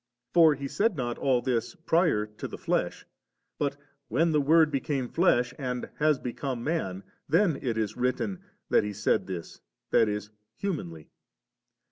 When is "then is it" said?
7.29-7.97